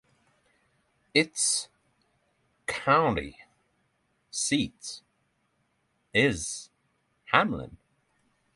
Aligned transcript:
Its 1.13 1.69
county 2.65 3.37
seat 4.31 5.03
is 6.11 6.71
Hamlin. 7.25 7.77